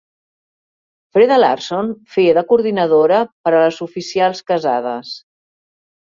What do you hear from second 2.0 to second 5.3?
feia de coordinadora per a les oficials casades.